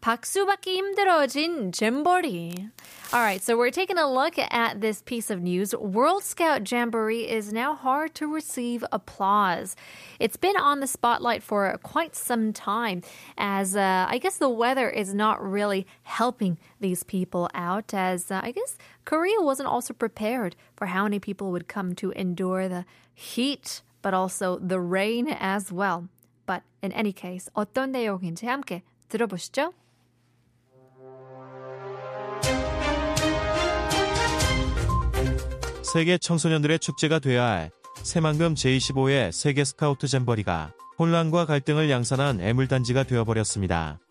[0.00, 2.70] 박수 받기 힘들어진 잼버리.
[3.12, 5.74] All right, so we're taking a look at this piece of news.
[5.74, 9.74] World Scout Jamboree is now hard to receive applause.
[10.20, 13.02] It's been on the spotlight for quite some time,
[13.36, 18.40] as uh, I guess the weather is not really helping these people out, as uh,
[18.44, 22.84] I guess Korea wasn't also prepared for how many people would come to endure the
[23.12, 26.08] heat, but also the rain as well.
[26.46, 29.72] But in any case, 어떤 내용인지 함께 들어보시죠.
[35.95, 37.71] 세계 청소년들의 축제가 돼야 할
[38.03, 44.01] 새만금 제25회 세계 스카우트 잼버리가 혼란과 갈등을 양산한 애물단지가 되어버렸습니다.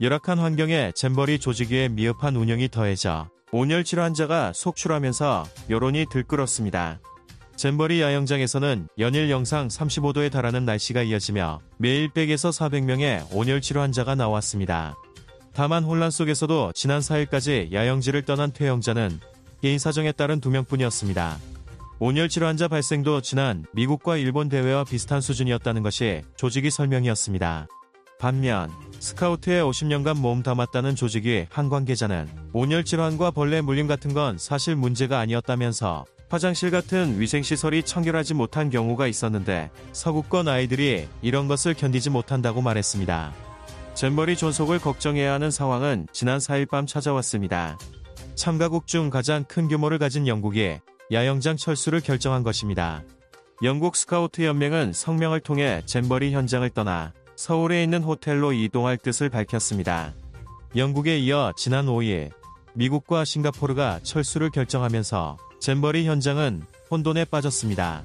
[0.00, 6.98] 열악한 환경에 잼버리 조직위의 미흡한 운영이 더해져 온열 질환자가 속출하면서 여론이 들끓었습니다.
[7.54, 14.96] 잼버리 야영장에서는 연일 영상 35도에 달하는 날씨가 이어지며 매일 100에서 400명의 온열 질환자가 나왔습니다.
[15.54, 19.20] 다만 혼란 속에서도 지난 4일까지 야영지를 떠난 퇴영자는
[19.60, 21.36] 개인 사정에 따른 2명뿐이었습니다.
[22.00, 27.66] 온열 질환자 발생도 지난 미국과 일본 대회와 비슷한 수준이었다는 것이 조직이 설명이었습니다.
[28.20, 34.76] 반면 스카우트에 50년간 몸 담았다는 조직이 한 관계자는 온열 질환과 벌레 물림 같은 건 사실
[34.76, 42.60] 문제가 아니었다면서 화장실 같은 위생시설이 청결하지 못한 경우가 있었는데 서구권 아이들이 이런 것을 견디지 못한다고
[42.60, 43.32] 말했습니다.
[43.94, 47.78] 잼버리 존속을 걱정해야 하는 상황은 지난 4일 밤 찾아왔습니다.
[48.38, 50.78] 참가국 중 가장 큰 규모를 가진 영국이
[51.10, 53.02] 야영장 철수를 결정한 것입니다.
[53.64, 60.14] 영국 스카우트 연맹은 성명을 통해 잼버리 현장을 떠나 서울에 있는 호텔로 이동할 뜻을 밝혔습니다.
[60.76, 62.30] 영국에 이어 지난 5일
[62.74, 66.62] 미국과 싱가포르가 철수를 결정하면서 잼버리 현장은
[66.92, 68.04] 혼돈에 빠졌습니다.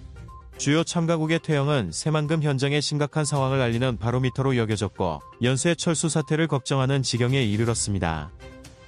[0.58, 7.44] 주요 참가국의 퇴영은 새만금 현장의 심각한 상황을 알리는 바로미터로 여겨졌고 연쇄 철수 사태를 걱정하는 지경에
[7.44, 8.32] 이르렀습니다.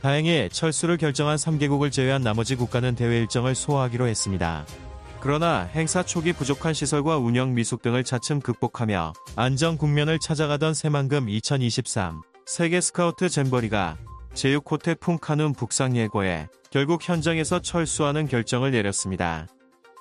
[0.01, 4.66] 다행히 철수를 결정한 3개국을 제외한 나머지 국가는 대회 일정을 소화하기로 했습니다.
[5.19, 12.22] 그러나 행사 초기 부족한 시설과 운영 미숙 등을 차츰 극복하며 안정 국면을 찾아가던 새만금 2023
[12.45, 13.97] 세계 스카우트 잼버리가
[14.35, 19.47] 제6호텔 풍카눈 북상 예고에 결국 현장에서 철수하는 결정을 내렸습니다.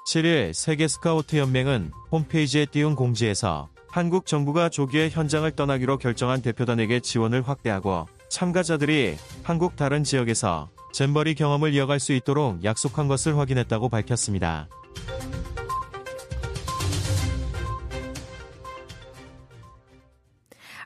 [0.09, 7.49] 7일 세계 스카우트 연맹은 홈페이지에 띄운 공지에서 한국 정부가 조기에 현장을 떠나기로 결정한 대표단에게 지원을
[7.49, 14.68] 확대하고 참가자들이 한국 다른 지역에서 잼버리 경험을 이어갈 수 있도록 약속한 것을 확인했다고 밝혔습니다.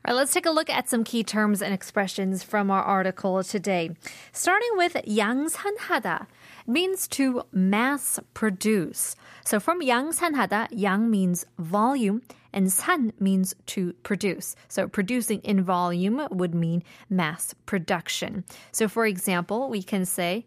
[0.06, 3.42] All right, let's take a look at some key terms and expressions from our article
[3.42, 3.90] today.
[4.34, 6.28] Starting with 양산하다
[6.68, 9.16] means to mass produce.
[9.46, 12.22] So from 양산하다, 양 means volume
[12.58, 14.56] and 산 means to produce.
[14.68, 18.44] So producing in volume would mean mass production.
[18.72, 20.46] So for example, we can say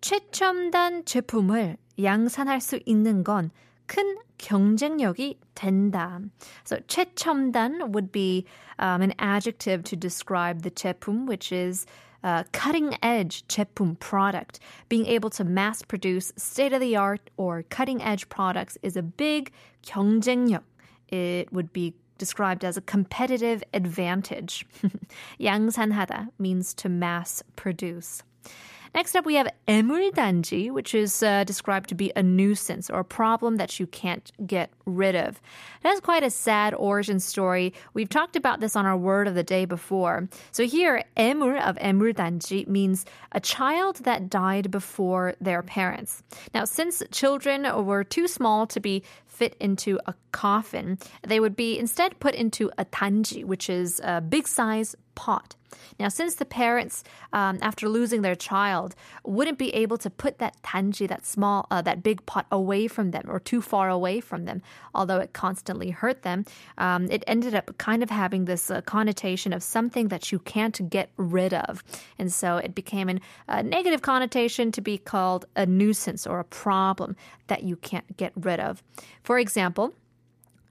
[0.00, 3.50] 최첨단 제품을 양산할 수 있는 건
[3.86, 6.20] 큰 경쟁력이 된다.
[6.64, 8.46] So 최첨단 would be
[8.78, 11.86] um, an adjective to describe the 제품, which is
[12.22, 14.60] uh, cutting edge 제품 product.
[14.88, 19.02] Being able to mass produce state of the art or cutting edge products is a
[19.02, 19.52] big
[19.82, 20.62] 경쟁력.
[21.08, 24.66] It would be described as a competitive advantage.
[25.40, 28.22] 양산하다 means to mass produce.
[28.94, 33.04] Next up, we have 애물단지, which is uh, described to be a nuisance or a
[33.04, 35.40] problem that you can't get rid of.
[35.82, 37.74] It has quite a sad origin story.
[37.92, 40.28] We've talked about this on our word of the day before.
[40.52, 46.22] So here, 애물 of 애물단지 means a child that died before their parents.
[46.54, 51.76] Now, since children were too small to be fit into a coffin, they would be
[51.76, 55.55] instead put into a tanji, which is a big size pot.
[55.99, 58.95] Now, since the parents, um, after losing their child,
[59.25, 63.11] wouldn't be able to put that tanji, that small, uh, that big pot, away from
[63.11, 64.61] them or too far away from them,
[64.95, 66.45] although it constantly hurt them,
[66.77, 70.89] um, it ended up kind of having this uh, connotation of something that you can't
[70.89, 71.83] get rid of,
[72.17, 77.15] and so it became a negative connotation to be called a nuisance or a problem
[77.47, 78.81] that you can't get rid of.
[79.23, 79.93] For example.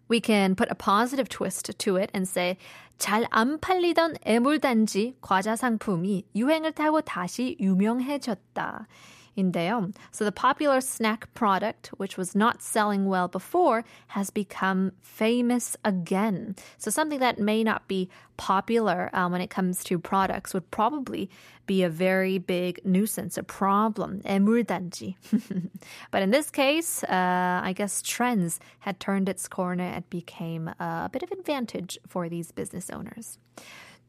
[0.08, 2.56] We can put a positive twist to it and say
[2.99, 8.88] 잘 안 팔리던 애물단지 과자 상품이 유행을 타고 다시 유명해졌다.
[9.38, 9.94] 인데요.
[10.12, 16.56] So the popular snack product, which was not selling well before, has become famous again.
[16.77, 21.30] So something that may not be popular um, when it comes to products would probably
[21.65, 24.21] be a very big nuisance, a problem.
[24.25, 25.15] 애물단지.
[26.12, 31.10] but in this case, uh, I guess trends had turned its corner and became a
[31.12, 33.38] bit of advantage for these business owners.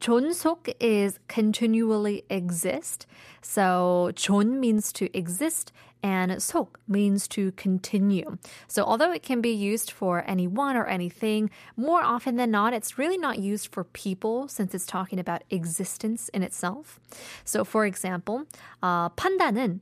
[0.01, 3.07] 존속 is continually exist.
[3.41, 5.73] So 존 means to exist
[6.03, 8.37] and 속 means to continue.
[8.69, 12.99] So although it can be used for anyone or anything, more often than not, it's
[12.99, 17.01] really not used for people since it's talking about existence in itself.
[17.45, 18.45] So for example,
[18.83, 19.81] uh, 판다는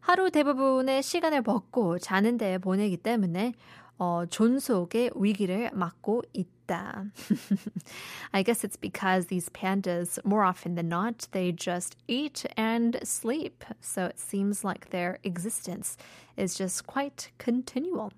[0.00, 3.54] 하루 대부분의 시간을 먹고 자는 데 보내기 때문에
[3.99, 7.05] 어, 존속의 위기를 맞고 있다.
[8.31, 13.63] I guess it's because these pandas, more often than not, they just eat and sleep.
[13.81, 15.97] So it seems like their existence
[16.35, 18.11] is just quite continual.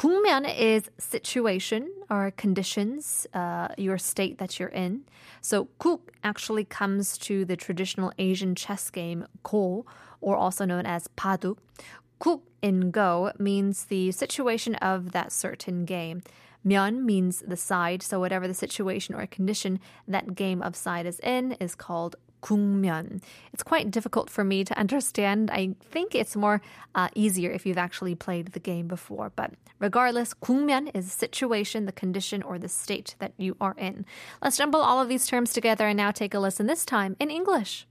[0.00, 5.04] 국면 is situation or conditions, uh, your state that you're in.
[5.42, 9.84] So kook actually comes to the traditional Asian chess game ko,
[10.22, 11.58] or also known as baduk,
[12.20, 16.22] Kuk in go means the situation of that certain game.
[16.64, 21.18] Myeon means the side, so whatever the situation or condition that game of side is
[21.20, 23.22] in is called gungmyeon.
[23.52, 25.50] It's quite difficult for me to understand.
[25.50, 26.60] I think it's more
[26.94, 29.32] uh, easier if you've actually played the game before.
[29.34, 34.04] But regardless, gungmyeon is the situation, the condition, or the state that you are in.
[34.42, 37.30] Let's jumble all of these terms together and now take a listen this time in
[37.30, 37.86] English.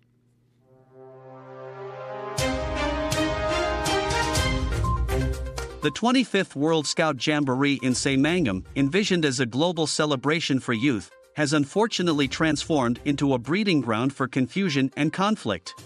[5.82, 11.54] The 25th World Scout Jamboree in Saemangeum, envisioned as a global celebration for youth, has
[11.54, 15.82] unfortunately transformed into a breeding ground for confusion and conflict.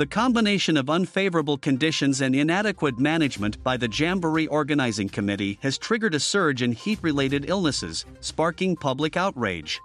[0.00, 6.16] The combination of unfavorable conditions and inadequate management by the Jamboree Organizing Committee has triggered
[6.16, 9.80] a surge in heat related illnesses, sparking public outrage.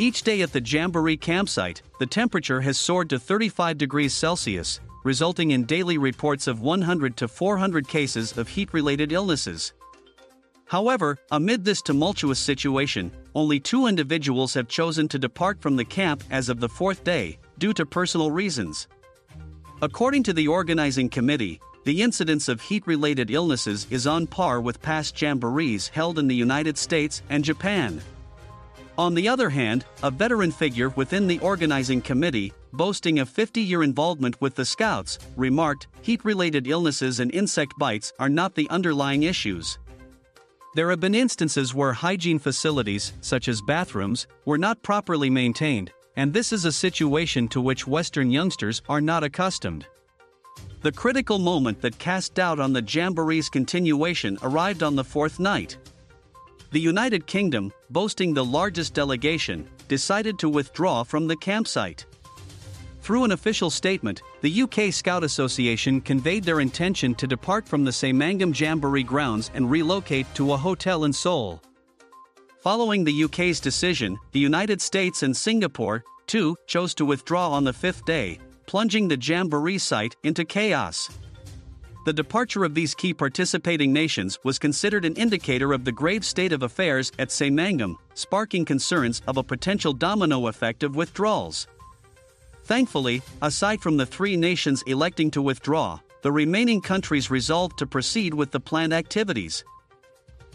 [0.00, 5.50] Each day at the Jamboree campsite, the temperature has soared to 35 degrees Celsius, resulting
[5.50, 9.74] in daily reports of 100 to 400 cases of heat related illnesses.
[10.64, 16.24] However, amid this tumultuous situation, only two individuals have chosen to depart from the camp
[16.30, 18.88] as of the fourth day, due to personal reasons.
[19.82, 24.80] According to the organizing committee, the incidence of heat related illnesses is on par with
[24.80, 28.00] past jamborees held in the United States and Japan.
[29.00, 33.82] On the other hand, a veteran figure within the organizing committee, boasting a 50 year
[33.82, 39.22] involvement with the Scouts, remarked heat related illnesses and insect bites are not the underlying
[39.22, 39.78] issues.
[40.74, 46.34] There have been instances where hygiene facilities, such as bathrooms, were not properly maintained, and
[46.34, 49.86] this is a situation to which Western youngsters are not accustomed.
[50.82, 55.78] The critical moment that cast doubt on the Jamboree's continuation arrived on the fourth night.
[56.72, 62.06] The United Kingdom, boasting the largest delegation, decided to withdraw from the campsite.
[63.02, 67.90] Through an official statement, the UK Scout Association conveyed their intention to depart from the
[67.90, 71.60] Saemangeum Jamboree grounds and relocate to a hotel in Seoul.
[72.60, 77.72] Following the UK's decision, the United States and Singapore, too, chose to withdraw on the
[77.72, 81.10] fifth day, plunging the Jamboree site into chaos.
[82.06, 86.52] The departure of these key participating nations was considered an indicator of the grave state
[86.52, 91.66] of affairs at Saemangeum, sparking concerns of a potential domino effect of withdrawals.
[92.64, 98.32] Thankfully, aside from the three nations electing to withdraw, the remaining countries resolved to proceed
[98.32, 99.62] with the planned activities.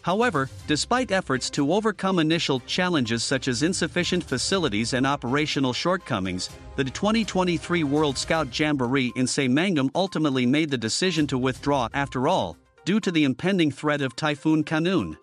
[0.06, 6.84] However, despite efforts to overcome initial challenges such as insufficient facilities and operational shortcomings, the
[6.84, 13.00] 2023 World Scout Jamboree in Saemangeum ultimately made the decision to withdraw after all, due
[13.00, 15.18] to the impending threat of Typhoon Khanun.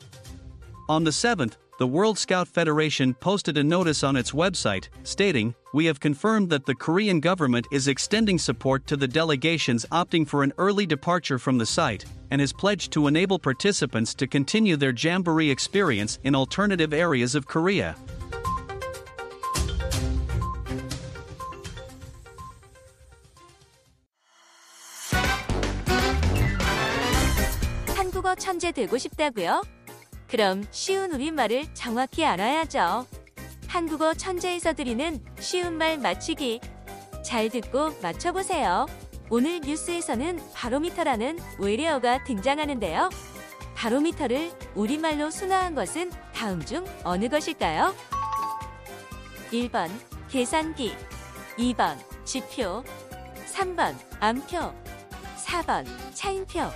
[0.88, 5.85] On the 7th, the World Scout Federation posted a notice on its website stating, We
[5.85, 10.53] have confirmed that the Korean government is extending support to the delegations opting for an
[10.57, 15.51] early departure from the site and has pledged to enable participants to continue their Jamboree
[15.51, 17.95] experience in alternative areas of Korea.
[27.95, 29.61] 한국어 천재 되고 싶다고요?
[30.32, 33.06] 그럼 쉬운 우리말을 정확히 알아야죠.
[33.68, 36.58] 한국어 천재에서 드리는 쉬운 말 맞추기.
[37.22, 38.86] 잘 듣고 맞춰보세요.
[39.28, 43.10] 오늘 뉴스에서는 바로미터라는 외래어가 등장하는데요.
[43.74, 47.94] 바로미터를 우리말로 순화한 것은 다음 중 어느 것일까요?
[49.50, 49.90] 1번
[50.30, 50.94] 계산기
[51.58, 52.82] 2번 지표
[53.52, 54.72] 3번 암표,
[55.44, 55.84] 4번
[56.14, 56.70] 차인표.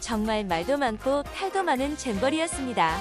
[0.00, 2.96] 정말 말도 많고 탈도 많은 잼버리였습니다.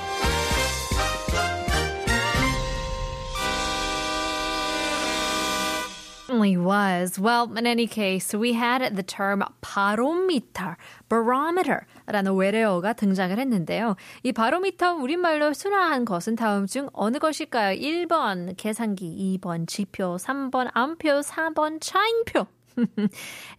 [6.36, 7.20] certainly was.
[7.20, 10.78] Well, in any case, we had the term barometer,
[11.10, 13.96] barometer 라는 외래어가 등장을 했는데요.
[14.24, 17.80] 이 바로미터 우리말로 순화한 것은 다음 중 어느 것일까요?
[17.80, 22.48] 1번 계산기, 2번 지표, 3번 암표, 4번 차인표.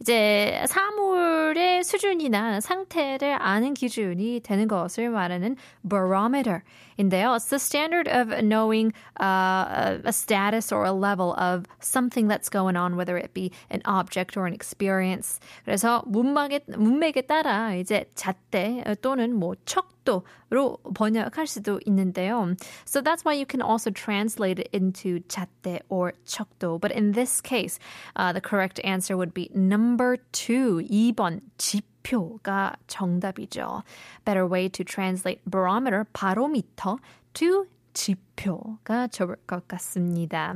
[0.00, 5.56] 이제 사물의 수준이나 상태를 아는 기준이 되는 것을 말하는
[5.88, 7.37] barometer인데요.
[7.37, 12.76] It's the standard of knowing uh, a status or a level of something that's going
[12.76, 15.40] on, whether it be an object or an experience.
[15.64, 22.56] 그래서 문맥에, 문맥에 따라 이제 잣대 또는 뭐 척 도로 번역할 수도 있는데요.
[22.86, 26.80] So that's why you can also translate it into 잣대 or 척도.
[26.80, 27.80] But in this case,
[28.15, 33.84] uh, the correct answer would be number two, 2번 지표가 정답이죠.
[34.25, 36.98] Better way to translate barometer, 바로미터
[37.34, 40.56] to 지표가 좋을 것 같습니다.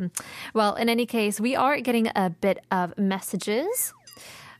[0.53, 3.93] Well, in any case, we are getting a bit of messages.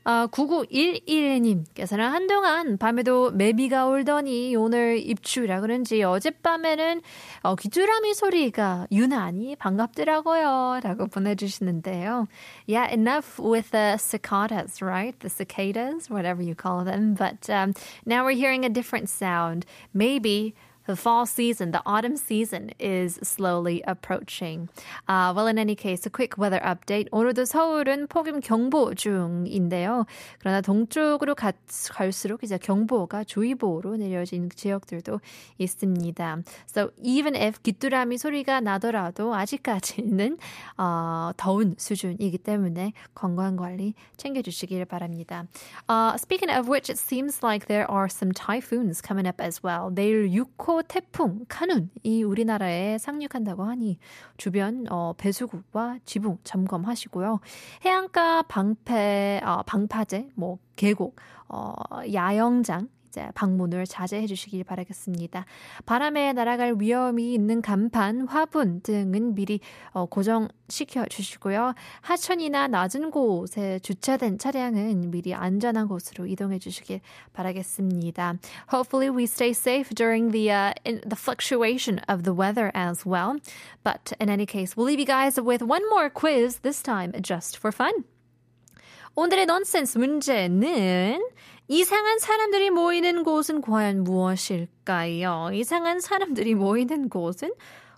[0.03, 7.01] 아, 9911님께서는 한동안 밤에도 매비가 울더니 오늘 입추라 그런지 어젯밤에는
[7.43, 10.79] 어, 귀뚜라미 소리가 유난히 반갑더라고요.
[10.83, 12.27] 라고 보내주시는데요.
[12.67, 15.17] Yeah, enough with the cicadas, right?
[15.19, 17.13] The cicadas, whatever you call them.
[17.13, 19.67] But um, now we're hearing a different sound.
[19.93, 20.55] Maybe
[20.87, 24.69] the fall season, the autumn season is slowly approaching.
[25.07, 27.07] Uh, well, in any case, a quick weather update.
[27.11, 30.05] 오늘도 서울은 폭염 경보 중인데요.
[30.39, 31.53] 그러나 동쪽으로 가,
[31.89, 35.19] 갈수록 이제 경보가 조이보로 내려진 지역들도
[35.57, 36.43] 있습니다.
[36.67, 40.37] So even if 귀뚜라미 소리가 나더라도 아직까지는
[40.77, 45.47] 어, 더운 수준이기 때문에 건강 관리 챙겨주시길 바랍니다.
[45.87, 49.91] Uh, speaking of which, it seems like there are some typhoons coming up as well.
[49.93, 53.97] 내일 6호 태풍 카눈이 우리나라에 상륙한다고 하니
[54.37, 57.39] 주변 어, 배수구와 지붕 점검하시고요.
[57.85, 61.15] 해안가 방패, 어, 방파제, 뭐 계곡,
[61.49, 61.73] 어,
[62.11, 65.45] 야영장 이제 방문을 자제해 주시길 바라겠습니다.
[65.85, 69.59] 바람에 날아갈 위험이 있는 간판, 화분 등은 미리
[69.91, 71.73] 어, 고정시켜 주시고요.
[71.99, 77.01] 하천이나 낮은 곳에 주차된 차량은 미리 안전한 곳으로 이동해 주시길
[77.33, 78.37] 바라겠습니다.
[78.71, 83.35] Hopefully we stay safe during the uh, the fluctuation of the weather as well.
[83.83, 87.57] But in any case, we'll leave you guys with one more quiz this time just
[87.57, 88.05] for fun.
[89.13, 91.19] 오늘의 넌센스 문제는
[91.71, 95.51] 이상한 사람들이 모이는 곳은 과연 무엇일까요?
[95.53, 97.53] 이상한 사람들이 모이는 곳은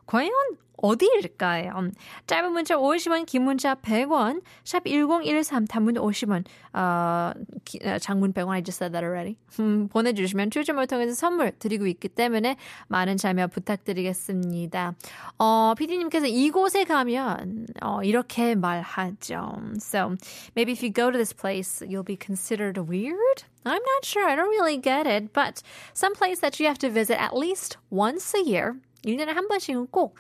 [0.06, 0.32] 과연
[0.78, 1.92] 어디일까요?
[2.28, 7.32] 짧은 문자 50원, 긴 문자 100원, 샵 1013, 단문 50원, 어,
[7.64, 9.38] 기, 장문 100원, I just said that already.
[9.60, 14.96] 음, 보내주시면 추첨을 통해서 선물 드리고 있기 때문에 많은 참여 부탁드리겠습니다.
[15.40, 19.60] 어, PD님께서 이곳에 가면 어, 이렇게 말하죠.
[19.78, 20.16] So,
[20.56, 23.46] maybe if you go to this place, you'll be considered weird?
[23.66, 24.28] I'm not sure.
[24.28, 25.32] I don't really get it.
[25.34, 25.62] But
[25.94, 28.76] some place that you have to visit at least once a year.
[29.06, 30.16] 1년에 한 번씩은 꼭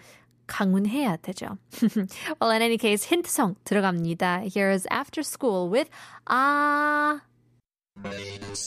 [0.47, 1.59] 강운해야 되죠.
[2.41, 4.49] well, in any case, 힌트성 들어갑니다.
[4.49, 5.91] Here is After School with
[6.27, 7.21] 아...